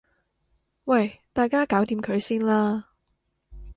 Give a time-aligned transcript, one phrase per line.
[0.85, 2.87] 喂大家搞掂佢先啦